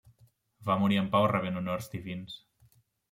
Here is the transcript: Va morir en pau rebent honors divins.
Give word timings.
Va 0.69 0.77
morir 0.83 0.97
en 1.01 1.11
pau 1.17 1.27
rebent 1.33 1.59
honors 1.61 1.91
divins. 1.93 2.39